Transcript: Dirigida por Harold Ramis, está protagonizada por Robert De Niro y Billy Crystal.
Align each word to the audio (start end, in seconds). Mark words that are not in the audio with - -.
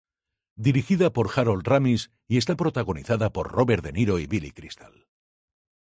Dirigida 0.55 1.13
por 1.15 1.27
Harold 1.29 1.67
Ramis, 1.67 2.09
está 2.27 2.55
protagonizada 2.55 3.31
por 3.31 3.51
Robert 3.51 3.83
De 3.83 3.93
Niro 3.93 4.17
y 4.17 4.25
Billy 4.25 4.49
Crystal. 4.49 5.05